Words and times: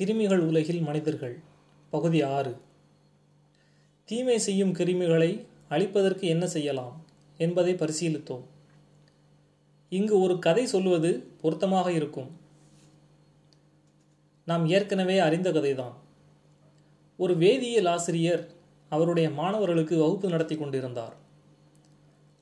கிருமிகள் 0.00 0.38
உலகில் 0.38 0.80
மனிதர்கள். 0.80 1.40
பகுதி 1.90 2.22
ஆறு. 2.22 2.56
தீமை 4.04 4.38
செய்யும் 4.38 4.72
கிருமிகளை 4.72 5.44
அழிப்பதற்கு 5.70 6.20
என்ன 6.20 6.46
செய்யலாம் 6.46 7.04
என்பதை 7.36 7.74
பரிசீலித்தோம். 7.74 8.42
இங்கு 9.88 10.20
ஒரு 10.20 10.38
கதை 10.38 10.66
சொல்வது 10.66 11.26
பொருத்தமாக 11.40 11.92
இருக்கும். 11.92 12.30
நாம் 14.44 14.66
ஏற்கனவே 14.66 15.18
அறிந்த 15.18 15.52
கதைதான். 15.52 15.92
ஒரு 17.16 17.38
வேதியியல் 17.38 17.88
ஆசிரியர் 17.88 18.50
அவருடைய 18.88 19.30
மாணவர்களுக்கு 19.30 19.98
வகுப்பு 19.98 20.28
நடத்தி 20.28 20.56
கொண்டிருந்தார். 20.56 21.14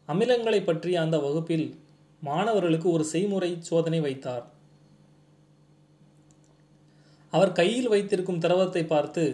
அமிலங்களை 0.09 0.65
பற்றிய 0.65 1.01
அந்த 1.01 1.19
வகுப்பில் 1.19 1.79
மாணவர்களுக்கு 2.21 2.91
ஒரு 2.91 3.05
செய்முறை 3.05 3.57
சோதனை 3.61 4.01
வைத்தார். 4.01 4.57
அவர் 7.33 7.53
கையில் 7.53 7.89
வைத்திருக்கும் 7.89 8.39
திரவத்தை 8.39 8.83
பார்த்து 8.85 9.25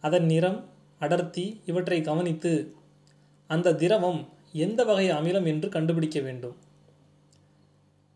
அதன் 0.00 0.24
நிறம் 0.24 0.58
அடர்த்தி 0.98 1.44
இவற்றை 1.66 2.00
கவனித்து 2.00 2.52
அந்த 3.50 3.74
திரவம் 3.82 4.20
எந்த 4.52 4.80
வகை 4.84 5.06
அமிலம் 5.10 5.46
என்று 5.46 5.68
கண்டுபிடிக்க 5.68 6.18
வேண்டும் 6.20 6.56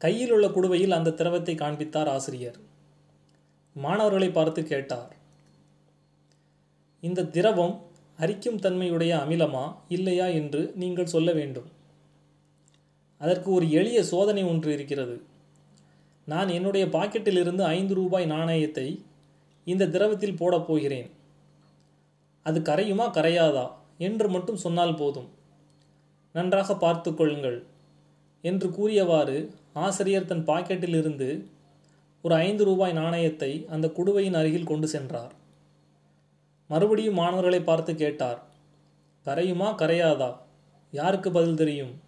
கையில் 0.01 0.33
உள்ள 0.33 0.47
குடுவையில் 0.49 0.97
அந்த 0.97 1.11
திரவத்தை 1.11 1.55
காண்பித்தார் 1.55 2.09
ஆசிரியர். 2.09 2.59
மாணவர்களை 3.77 4.29
பார்த்து 4.31 4.61
கேட்டார் 4.63 5.13
இந்த 7.03 7.27
திரவம் 7.37 7.75
அரிக்கும் 8.19 8.61
தன்மையுடைய 8.61 9.13
அமிலமா 9.17 9.65
இல்லையா 9.89 10.27
என்று 10.41 10.61
நீங்கள் 10.75 11.13
சொல்ல 11.15 11.33
வேண்டும். 11.33 11.69
அதற்கு 13.21 13.49
ஒரு 13.51 13.67
எளிய 13.71 13.99
சோதனை 14.03 14.43
ஒன்று 14.45 14.71
இருக்கிறது. 14.73 15.17
நான் 16.29 16.49
என்னுடைய 16.49 16.87
பாக்கெட்டிலிருந்து 16.87 17.63
ஐந்து 17.63 17.95
ரூபாய் 17.95 18.27
நாணயத்தை 18.27 19.03
இந்த 19.65 19.87
திரவத்தில் 19.87 20.37
போடப் 20.37 20.67
போகிறேன். 20.67 21.11
அது 22.43 22.61
கரையுமா? 22.61 23.07
கரையாதா? 23.11 23.71
என்று 23.99 24.29
மட்டும் 24.29 24.57
சொன்னால் 24.57 24.95
போதும். 24.95 25.29
நன்றாக 26.33 26.77
பார்த்து 26.77 27.15
கொள்ளுங்கள் 27.15 27.65
என்று 28.43 28.71
கூறியவாறு 28.71 29.55
ஆசிரியர் 29.73 30.25
தன் 30.25 30.47
பாக்கெட்டில் 30.47 30.99
இருந்து 30.99 31.49
ஒரு 32.23 32.35
ஐந்து 32.35 32.65
ரூபாய் 32.65 32.93
நாணயத்தை 32.93 33.67
அந்த 33.71 33.93
குடுவையின் 33.97 34.37
அருகில் 34.37 34.65
கொண்டு 34.65 34.89
சென்றார். 34.89 35.33
மறுபடியும் 36.69 37.15
மாணவர்களை 37.15 37.61
பார்த்து 37.61 37.95
கேட்டார் 37.95 38.43
கரையுமா? 39.25 39.71
கரையாதா? 39.75 40.37
யாருக்கு 40.91 41.31
பதில் 41.31 41.57
தெரியும்? 41.57 42.01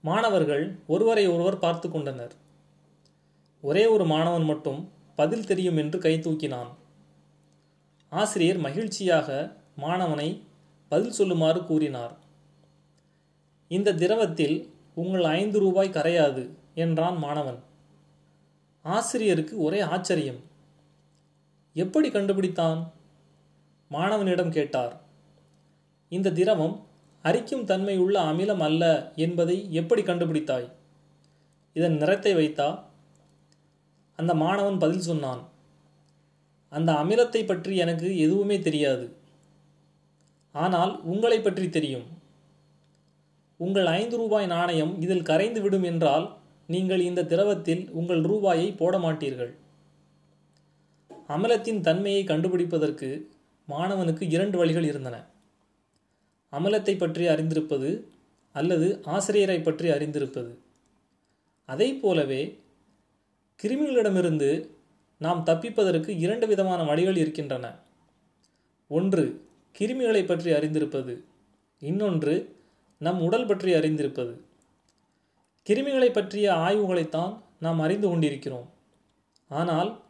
மாணவர்கள் 0.00 0.76
ஒருவரை 0.86 1.26
ஒருவர் 1.26 1.58
பார்த்து 1.58 1.90
கொண்டனர். 1.90 2.42
ஒரே 3.64 3.86
ஒரு 3.86 4.04
மாணவன் 4.04 4.44
மட்டும் 4.44 4.92
பதில் 5.14 5.44
தெரியும் 5.44 5.76
என்று 5.76 5.98
கை 5.98 6.18
தூக்கினான். 6.18 6.70
ஆசிரியர் 8.08 8.56
மகிழ்ச்சியாக 8.56 9.56
மாணவனை 9.80 10.40
பதில் 10.88 11.16
சொல்லுமாறு 11.18 11.66
கூறினார். 11.66 12.14
இந்த 13.68 13.94
திரவத்தில் 13.94 14.56
உங்கள் 14.94 15.22
ஐந்து 15.22 15.58
ரூபாய் 15.58 15.90
கரையாது 15.90 16.48
என்றான் 16.74 17.16
மாணவன். 17.16 17.60
ஆசிரியருக்கு 18.82 19.58
ஒரே 19.58 19.80
ஆச்சரியம். 19.80 20.40
எப்படி 21.72 22.08
கண்டுபிடித்தான்? 22.08 22.80
மாணவனிடம் 23.90 24.50
கேட்டார். 24.50 25.00
இந்த 26.08 26.32
திரவம் 26.32 26.86
அரிக்கும் 27.22 27.64
தன்மையுள்ள 27.64 28.16
அமிலம் 28.22 28.62
அல்ல 28.62 29.12
என்பதை 29.16 29.56
எப்படி 29.72 30.02
கண்டுபிடித்தாய்? 30.02 30.68
இதன் 31.72 31.96
நிறத்தை 31.96 32.34
வைத்தா 32.34 32.68
அந்த 34.18 34.32
மாணவன் 34.42 34.78
பதில் 34.78 35.06
சொன்னான். 35.08 35.42
அந்த 36.72 36.90
அமிலத்தை 36.92 37.42
பற்றி 37.46 37.72
எனக்கு 37.76 38.08
எதுவுமே 38.18 38.56
தெரியாது. 38.58 39.06
ஆனால் 40.54 40.92
உங்களை 41.12 41.38
பற்றி 41.40 41.66
தெரியும். 41.68 42.06
உங்கள் 43.60 43.88
ஐந்து 43.98 44.16
ரூபாய் 44.16 44.46
நாணயம் 44.46 44.92
இதில் 45.00 45.28
கரைந்து 45.30 45.60
விடும் 45.62 45.86
என்றால் 45.90 46.26
நீங்கள் 46.68 47.02
இந்த 47.08 47.26
திரவத்தில் 47.32 47.82
உங்கள் 47.90 48.22
ரூபாயை 48.22 48.68
போட 48.72 48.94
மாட்டீர்கள். 48.98 49.52
அமிலத்தின் 51.28 51.80
தன்மையை 51.80 52.24
கண்டுபிடிப்பதற்கு 52.24 53.08
மாணவனுக்கு 53.68 54.24
இரண்டு 54.36 54.56
வழிகள் 54.58 54.88
இருந்தன. 54.90 55.16
அமிலத்தை 56.52 56.94
பற்றி 56.98 57.24
அறிந்திருப்பது 57.28 57.90
அல்லது 58.54 58.88
ஆசிரியரை 59.04 59.58
பற்றி 59.60 59.88
அறிந்திருப்பது. 59.88 60.52
அதை 61.68 61.88
போலவே 61.94 62.42
கிருமிகளிடமிருந்து 63.62 64.68
நாம் 65.18 65.44
தப்பிப்பதற்கு 65.46 66.08
இரண்டு 66.08 66.46
விதமான 66.46 66.82
வழிகள் 66.82 67.16
இருக்கின்றன. 67.16 67.78
ஒன்று 68.88 69.40
கிருமிகளை 69.78 70.26
பற்றி 70.26 70.52
அறிந்திருப்பது. 70.52 71.20
இன்னொன்று 71.78 72.56
நம் 72.98 73.20
உடல் 73.20 73.46
பற்றி 73.46 73.74
அறிந்திருப்பது. 73.74 74.34
கிருமிகளை 75.66 76.12
பற்றிய 76.12 76.52
ஆய்வுகளைத்தான் 76.52 77.32
நாம் 77.60 77.80
அறிந்து 77.80 78.08
கொண்டிருக்கிறோம். 78.08 78.68
ஆனால் 79.48 80.00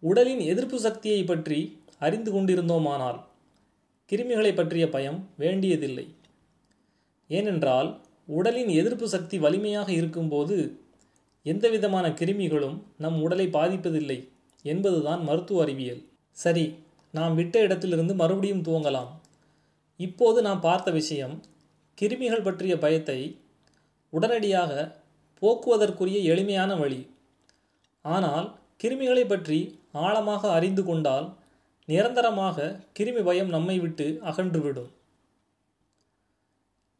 உடலின் 0.00 0.38
எதிர்ப்பு 0.38 0.80
சக்தியை 0.80 1.24
பற்றி 1.24 1.78
அறிந்து 1.98 2.30
கொண்டிருந்தோமானால் 2.32 3.20
கிருமிகளை 4.10 4.54
பற்றிய 4.54 4.88
பயம் 4.88 5.28
வேண்டியதில்லை. 5.36 6.14
ஏனென்றால் 7.28 8.00
உடலின் 8.26 8.68
எதிர்ப்பு 8.68 9.08
சக்தி 9.08 9.38
வலிமையாக 9.38 9.92
இருக்கும்போது 9.92 10.56
எந்தவிதமான 11.42 12.08
கிருமிகளும் 12.08 12.82
நம் 12.98 13.20
உடலை 13.20 13.46
பாதிப்பதில்லை 13.46 14.28
என்பதுதான் 14.62 15.22
மருத்துவ 15.22 15.62
அறிவியல். 15.62 16.02
சரி 16.32 16.64
நாம் 17.10 17.34
விட்ட 17.34 17.60
இடத்திலிருந்து 17.60 18.14
மறுபடியும் 18.14 18.64
துவங்கலாம். 18.64 19.10
இப்போது 19.96 20.42
நாம் 20.42 20.60
பார்த்த 20.60 20.90
விஷயம் 20.90 21.42
கிருமிகள் 21.98 22.42
பற்றிய 22.42 22.78
பயத்தை 22.78 23.40
உடனடியாக 24.10 24.72
போக்குவதற்குரிய 25.42 26.18
எளிமையான 26.32 26.74
வழி. 26.74 27.06
ஆனால் 28.04 28.46
கிருமிகளை 28.84 29.24
பற்றி 29.26 29.58
ஆழமாக 29.92 30.52
அறிந்து 30.52 30.84
கொண்டால் 30.84 31.26
நிரந்தரமாக 31.84 32.76
கிருமி 32.98 33.22
பயம் 33.22 33.48
நம்மை 33.48 33.78
விட்டு 33.78 34.06
அகன்றுவிடும். 34.24 34.90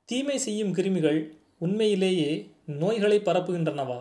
தீமை 0.04 0.38
செய்யும் 0.38 0.74
கிருமிகள் 0.74 1.20
உண்மையிலேயே 1.58 2.30
நோய்களை 2.80 3.18
பரப்புகின்றனவா? 3.18 4.00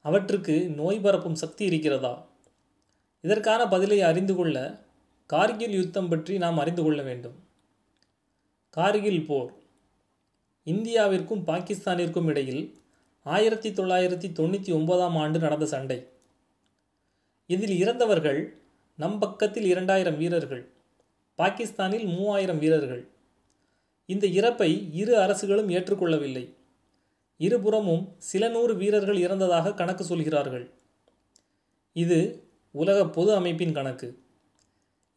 அவற்றுக்கு 0.00 0.68
நோய் 0.68 0.98
பரப்பும் 0.98 1.34
சக்தி 1.34 1.64
இருக்கிறதா? 1.64 2.26
இதற்கான 3.20 3.68
பதிலை 3.68 4.00
அறிந்து 4.00 4.34
கொள்ள 4.34 4.84
கார்கில் 5.26 5.70
யுத்தம் 5.70 6.08
பற்றி 6.08 6.38
நாம் 6.38 6.58
அறிந்து 6.58 6.82
கொள்ள 6.82 7.02
வேண்டும். 7.02 7.34
கார்கில் 8.70 9.26
போர். 9.26 9.52
இந்தியாவிற்கும் 10.64 11.44
பாகிஸ்தானிற்கும் 11.46 12.26
இடையில் 12.26 12.74
ஆயிரத்தி 13.22 13.70
தொள்ளாயிரத்தி 13.70 14.28
தொண்ணூற்றி 14.38 14.72
ஒன்பதாம் 14.72 15.16
ஆண்டு 15.16 15.38
நடந்த 15.38 15.66
சண்டை. 15.66 16.06
இதில் 17.46 17.78
இறந்தவர்கள் 17.78 18.56
நம் 18.96 19.18
பக்கத்தில் 19.18 19.64
இரண்டாயிரம் 19.64 20.16
வீரர்கள் 20.16 20.68
பாகிஸ்தானில் 21.36 22.04
மூவாயிரம் 22.04 22.58
வீரர்கள். 22.58 23.08
இந்த 24.06 24.26
இறப்பை 24.26 24.88
இரு 24.92 25.18
அரசுகளும் 25.20 25.68
ஏற்றுக்கொள்ளவில்லை. 25.68 26.54
இருபுறமும் 27.46 28.02
சில 28.18 28.48
நூறு 28.48 28.76
வீரர்கள் 28.76 29.16
இறந்ததாக 29.16 29.74
கணக்கு 29.74 30.04
சொல்கிறார்கள். 30.04 30.70
இது 31.92 32.18
உலக 32.70 32.98
பொது 33.08 33.34
அமைப்பின் 33.34 33.72
கணக்கு. 33.72 34.08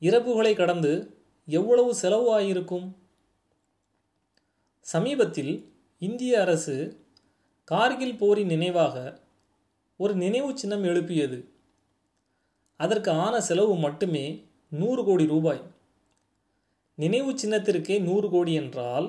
இறப்புகளை 0.01 0.53
கடந்து 0.55 0.91
எவ்வளவு 1.47 1.95
செலவு 1.95 2.27
ஆகியிருக்கும்? 2.33 2.87
சமீபத்தில் 4.79 5.53
இந்திய 5.99 6.41
அரசு 6.41 6.75
கார்கில் 7.71 8.17
போரின் 8.17 8.47
நினைவாக 8.47 8.95
ஒரு 9.97 10.15
நினைவு 10.15 10.57
சின்னம் 10.57 10.83
எழுப்பியது. 10.83 11.39
அதற்கு 12.79 13.11
ஆன 13.11 13.41
செலவு 13.41 13.75
மட்டுமே 13.75 14.25
நூறு 14.69 15.03
கோடி 15.03 15.25
ரூபாய். 15.25 15.63
நினைவு 16.95 17.31
சின்னத்திற்கே 17.33 18.01
நூறு 18.01 18.29
கோடி 18.29 18.53
என்றால் 18.53 19.07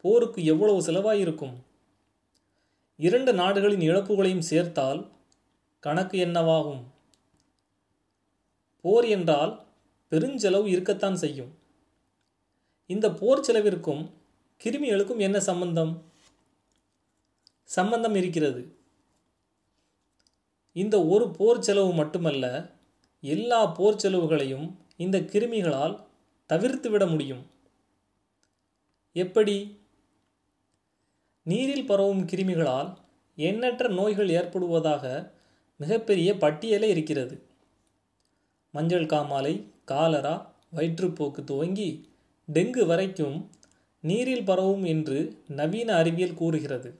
போருக்கு 0.00 0.44
எவ்வளவு 0.44 0.80
செலவாயிருக்கும்? 0.80 1.56
இரண்டு 2.96 3.32
நாடுகளின் 3.32 3.80
இழப்புகளையும் 3.80 4.42
சேர்த்தால் 4.50 5.10
கணக்கு 5.80 6.26
என்னவாகும்? 6.26 6.82
போர் 8.80 9.04
என்றால் 9.04 9.66
பெருஞ்செலவு 10.10 10.66
இருக்கத்தான் 10.66 11.16
செய்யும். 11.16 11.58
இந்த 12.86 13.10
போர் 13.10 13.40
செலவிற்கும் 13.40 14.10
கிருமிகளுக்கும் 14.64 15.18
என்ன 15.18 15.40
சம்பந்தம்? 15.40 16.04
சம்பந்தம் 17.64 18.14
இருக்கிறது. 18.14 18.76
இந்த 20.72 21.06
ஒரு 21.06 21.30
போர் 21.30 21.60
செலவு 21.60 21.92
மட்டுமல்ல 21.92 22.72
எல்லா 23.20 23.66
போர் 23.66 23.96
செலவுகளையும் 23.96 24.76
இந்த 24.96 25.20
கிருமிகளால் 25.20 26.04
தவிர்த்துவிட 26.48 27.10
முடியும். 27.10 27.46
எப்படி? 29.12 29.80
நீரில் 31.48 31.86
பரவும் 31.86 32.22
கிருமிகளால் 32.26 32.96
எண்ணற்ற 33.36 33.88
நோய்கள் 33.88 34.28
ஏற்படுவதாக 34.28 35.32
மிகப்பெரிய 35.76 36.34
பட்டியலே 36.34 36.88
இருக்கிறது. 36.88 37.42
மஞ்சள் 38.70 39.04
காமாலை 39.04 39.52
காலரா 39.84 40.54
வயிற்றுப்போக்கு 40.74 41.44
துவங்கி 41.44 42.08
டெங்கு 42.52 42.86
வரைக்கும் 42.86 43.50
நீரில் 44.00 44.44
பரவும் 44.44 44.84
என்று 44.84 45.38
நவீன 45.48 45.94
அறிவியல் 45.94 46.34
கூறுகிறது. 46.34 46.90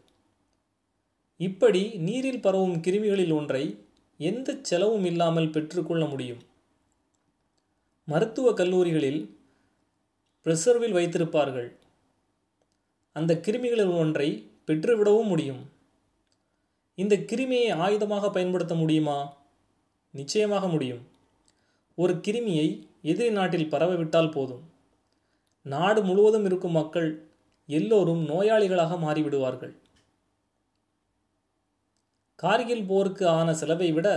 இப்படி 1.36 1.82
நீரில் 1.98 2.40
பரவும் 2.40 2.76
கிருமிகளில் 2.76 3.32
ஒன்றை 3.32 3.64
எந்த 4.16 4.58
செலவும் 4.62 5.04
இல்லாமல் 5.04 5.50
பெற்றுக்கொள்ள 5.50 6.04
முடியும்? 6.06 6.42
மருத்துவ 8.04 8.52
கல்லூரிகளில் 8.52 9.20
ப்ரிசர்வில் 10.44 10.96
வைத்திருப்பார்கள். 10.98 11.68
அந்த 13.16 13.32
கிருமிகளில் 13.34 13.98
ஒன்றை 13.98 14.28
பெற்றுவிடவும் 14.66 15.30
முடியும். 15.32 15.62
இந்த 16.94 17.14
கிருமியை 17.16 17.68
ஆயுதமாக 17.84 18.30
பயன்படுத்த 18.30 18.74
முடியுமா? 18.74 19.18
நிச்சயமாக 20.14 20.66
முடியும். 20.68 21.02
ஒரு 21.94 22.14
கிருமியை 22.26 22.66
எதிரி 23.02 23.30
நாட்டில் 23.30 23.70
பரவவிட்டால் 23.70 24.30
போதும். 24.30 24.64
நாடு 25.66 26.00
முழுவதும் 26.02 26.44
இருக்கும் 26.44 26.78
மக்கள் 26.80 27.08
எல்லோரும் 27.68 28.22
நோயாளிகளாக 28.28 28.98
மாறிவிடுவார்கள். 29.04 29.74
கார்கில் 32.38 32.86
போருக்கு 32.86 33.28
ஆன 33.28 33.48
செலவை 33.54 33.92
விட 33.92 34.08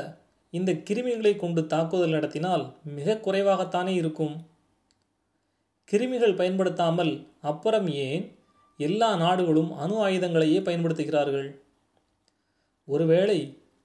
இந்த 0.54 0.72
கிருமிகளை 0.88 1.36
கொண்டு 1.36 1.62
தாக்குதல் 1.66 2.10
நடத்தினால் 2.10 2.63
மிக 2.98 3.18
குறைவாகத்தானே 3.25 3.94
இருக்கும். 4.02 4.36
கிருமிகள் 5.92 6.36
பயன்படுத்தாமல் 6.36 7.13
அப்புறம் 7.42 7.88
ஏன் 8.07 8.25
எல்லா 8.80 9.10
நாடுகளும் 9.16 9.72
அணு 9.84 9.96
ஆயுதங்களையே 10.08 10.60
பயன்படுத்துகிறார்கள். 10.64 11.50
ஒருவேளை 12.88 13.40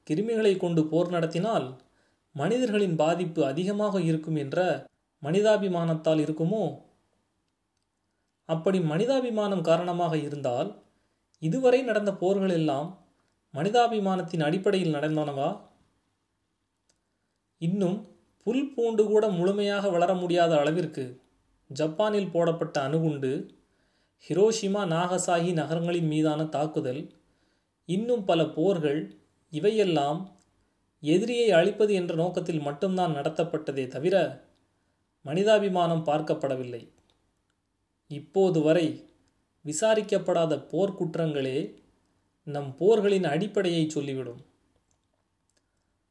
கிருமிகளை 0.06 0.52
கொண்டு 0.56 0.82
போர் 0.86 1.10
நடத்தினால் 1.10 1.66
மனிதர்களின் 2.34 2.96
பாதிப்பு 2.96 3.40
அதிகமாக 3.44 4.00
இருக்கும் 4.00 4.36
என்ற 4.36 4.58
மனிதாபிமானத்தால் 5.22 6.20
இருக்குமோ? 6.24 6.64
அப்படி 8.48 8.78
மனிதாபிமானம் 8.92 9.66
காரணமாக 9.68 10.14
இருந்தால் 10.18 10.70
இதுவரை 11.42 11.80
நடந்த 11.82 12.10
போர்கள் 12.14 12.50
எல்லாம் 12.50 12.88
மனிதாபிமானத்தின் 13.54 14.44
அடிப்படையில் 14.46 14.94
நடந்தனவா? 14.94 15.50
இன்னும் 17.60 17.98
புல் 18.46 18.66
பூண்டு 18.74 19.02
கூட 19.06 19.24
முழுமையாக 19.28 19.90
வளர 19.90 20.14
முடியாத 20.14 20.52
அளவிற்கு 20.58 21.04
ஜப்பானில் 21.70 22.32
போடப்பட்ட 22.32 22.76
அணுகுண்டு 22.82 23.32
ஹிரோஷிமா 24.28 24.82
நாகசாகி 24.92 25.52
நகரங்களின் 25.52 26.06
மீதான 26.06 26.44
தாக்குதல் 26.44 27.14
இன்னும் 27.84 28.24
பல 28.24 28.46
போர்கள் 28.46 29.00
இவையெல்லாம் 29.50 30.38
எதிரியை 31.00 31.50
அழிப்பது 31.50 31.94
என்ற 31.94 32.14
நோக்கத்தில் 32.14 32.60
மட்டும்தான் 32.60 33.14
நடத்தப்பட்டதே 33.14 33.86
தவிர 33.86 34.46
மனிதாபிமானம் 35.24 36.06
பார்க்கப்படவில்லை. 36.06 36.88
இப்போது 38.08 38.60
வரை 38.60 39.10
விசாரிக்கப்படாத 39.64 40.58
போர்க்குற்றங்களே 40.72 41.82
நம் 42.44 42.76
போர்களின் 42.76 43.24
அடிப்படையை 43.24 43.90
சொல்லிவிடும். 43.94 44.42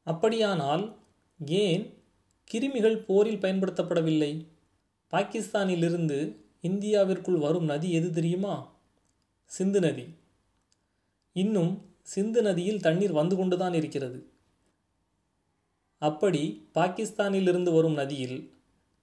அப்படியானால் 0.04 0.96
ஏன் 1.46 1.84
கிருமிகள் 2.50 3.04
போரில் 3.04 3.40
பயன்படுத்தப்படவில்லை? 3.40 4.32
பாகிஸ்தானிலிருந்து 5.10 6.42
இந்தியாவிற்குள் 6.64 7.38
வரும் 7.38 7.64
நதி 7.64 7.92
எது 7.92 8.10
தெரியுமா? 8.10 8.72
சிந்து 9.44 9.80
நதி. 9.80 10.04
இன்னும் 11.32 11.84
சிந்து 12.02 12.42
நதியில் 12.42 12.80
தண்ணீர் 12.80 13.12
வந்து 13.12 13.36
கொண்டுதான் 13.36 13.74
இருக்கிறது. 13.74 14.26
அப்படி 15.98 16.68
பாகிஸ்தானிலிருந்து 16.74 17.72
வரும் 17.72 17.92
நதியில் 17.92 18.52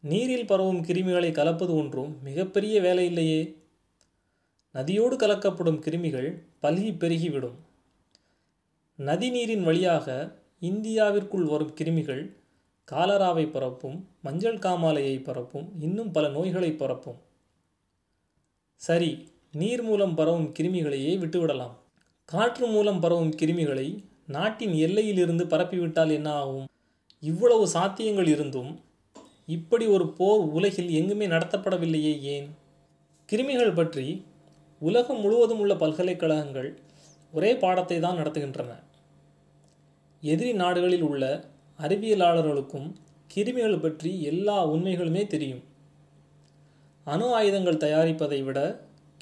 நீரில் 0.02 0.46
பரவும் 0.46 0.82
கிருமிகளை 0.82 1.32
கலப்பது 1.32 1.76
ஒன்றும் 1.76 2.24
மிகப்பெரிய 2.24 2.82
வேலை 2.82 3.06
இல்லையே. 3.06 3.56
நதியோடு 4.74 5.16
கலக்கப்படும் 5.16 5.82
கிருமிகள் 5.82 6.42
பல்கி 6.62 6.92
பெருகிவிடும். 6.92 7.58
நதி 8.96 9.30
நீரின் 9.30 9.64
வழியாக 9.64 10.36
இந்தியாவிற்குள் 10.62 11.46
வரும் 11.46 11.76
கிருமிகள் 11.76 12.36
காலராவை 12.92 13.52
பரப்பும் 13.52 14.08
மஞ்சள் 14.22 14.58
காமாலையை 14.58 15.24
பரப்பும் 15.24 15.70
இன்னும் 15.80 16.12
பல 16.12 16.30
நோய்களை 16.30 16.72
பரப்பும். 16.72 17.30
சரி 18.82 19.10
நீர் 19.52 19.82
மூலம் 19.82 20.16
பரவும் 20.16 20.54
கிருமிகளையே 20.60 21.12
விட்டுவிடலாம். 21.18 21.74
காற்று 22.26 22.68
மூலம் 22.68 23.00
பரவும் 23.00 23.34
கிருமிகளை 23.42 23.88
நாட்டின் 24.28 24.74
எல்லையிலிருந்து 24.74 25.44
பரப்பிவிட்டால் 25.44 26.12
என்ன 26.12 26.30
ஆகும்? 26.32 26.66
இவ்வளவு 27.20 27.68
சாத்தியங்கள் 27.74 28.28
இருந்தும் 28.28 28.72
இப்படி 29.46 29.86
ஒரு 29.86 30.08
போர் 30.10 30.40
உலகில் 30.40 30.90
எங்குமே 30.90 31.28
நடத்தப்படவில்லையே 31.28 32.22
ஏன்? 32.22 32.48
கிருமிகள் 33.30 33.76
பற்றி 33.76 34.26
உலகம் 34.80 35.20
முழுவதும் 35.20 35.60
உள்ள 35.60 35.76
பல்கலைக்கழகங்கள் 35.76 36.70
ஒரே 37.34 37.56
பாடத்தை 37.56 38.00
தான் 38.00 38.18
நடத்துகின்றன. 38.18 38.72
எதிரி 40.24 40.54
நாடுகளில் 40.54 41.02
உள்ள 41.02 41.44
அறிவியலாளர்களுக்கும் 41.80 42.90
கிருமிகள் 43.36 43.82
பற்றி 43.82 44.22
எல்லா 44.22 44.70
உண்மைகளுமே 44.70 45.28
தெரியும். 45.28 45.64
அணு 47.12 47.34
ஆயுதங்கள் 47.34 47.78
தயாரிப்பதை 47.78 48.44
விட 48.44 48.60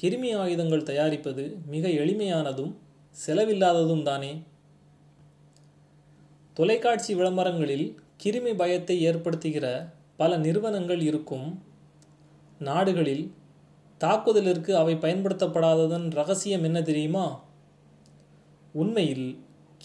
கிருமி 0.01 0.35
ஆயுதங்கள் 0.37 0.83
தயாரிப்பது 0.83 1.57
மிக 1.65 1.87
எளிமையானதும் 1.87 2.73
செலவில்லாததும் 3.27 4.03
தானே? 4.03 4.43
தொலைக்காட்சி 6.53 7.15
விளம்பரங்களில் 7.15 7.99
கிருமி 8.23 8.55
பயத்தை 8.55 9.07
ஏற்படுத்துகிற 9.07 9.89
பல 10.17 10.37
நிறுவனங்கள் 10.37 11.01
இருக்கும். 11.01 11.61
நாடுகளில் 12.59 13.33
தாக்குதலிற்கு 13.99 14.71
அவை 14.71 14.95
பயன்படுத்தப்படாததன் 14.95 16.09
ரகசியம் 16.11 16.63
என்ன 16.63 16.81
தெரியுமா? 16.81 17.43
உண்மையில் 18.73 19.27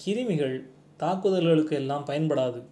கிருமிகள் 0.04 0.56
தாக்குதல்களுக்கு 0.98 1.76
எல்லாம் 1.76 2.06
பயன்படாது. 2.06 2.62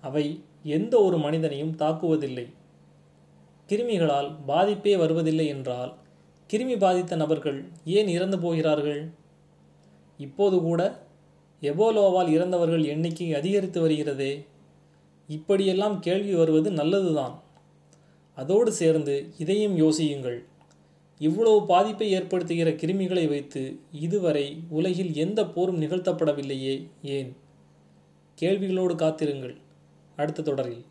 அவை 0.00 0.40
எந்த 0.62 1.02
ஒரு 1.02 1.18
மனிதனையும் 1.18 1.76
தாக்குவதில்லை. 1.76 2.46
கிருமிகளால் 3.68 4.36
பாதிப்பே 4.46 4.96
வருவதில்லை 4.96 5.46
என்றால் 5.46 5.94
கிருமி 6.52 6.78
பாதித்த 6.78 7.16
நபர்கள் 7.16 7.68
ஏன் 7.84 8.08
இறந்து 8.08 8.38
போகிறார்கள்? 8.38 9.10
இப்போது 10.18 10.58
கூட 10.58 11.06
எபோலோவால் 11.60 12.28
இறந்தவர்கள் 12.28 12.84
எண்ணிக்கை 12.84 13.34
அதிகரித்து 13.34 13.88
வருகிறதே. 13.88 14.46
இப்படியெல்லாம் 15.28 16.00
கேள்வி 16.00 16.34
வருவது 16.34 16.70
நல்லதுதான். 16.70 17.42
அதோடு 18.34 18.72
சேர்ந்து 18.72 19.32
இதையும் 19.38 19.78
யோசியுங்கள். 19.78 20.44
இவ்வளவு 21.18 21.66
பாதிப்பை 21.66 22.14
ஏற்படுத்துகிற 22.14 22.70
கிருமிகளை 22.70 23.28
வைத்து 23.28 23.80
இதுவரை 23.92 24.62
உலகில் 24.68 25.12
எந்த 25.14 25.46
போரும் 25.46 25.80
நிகழ்த்தப்படவில்லையே 25.80 26.88
ஏன்? 27.02 27.36
கேள்விகளோடு 28.40 28.94
காத்திருங்கள். 28.94 29.56
அடுத்த 30.16 30.42
தொடரில். 30.42 30.84